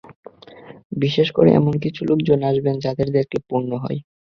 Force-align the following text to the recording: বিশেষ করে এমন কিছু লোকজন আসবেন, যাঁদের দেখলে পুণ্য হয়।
বিশেষ 0.97 1.27
করে 1.31 1.49
এমন 1.53 1.73
কিছু 1.83 2.01
লোকজন 2.09 2.39
আসবেন, 2.49 2.75
যাঁদের 2.85 3.07
দেখলে 3.17 3.39
পুণ্য 3.49 3.71
হয়। 3.83 3.99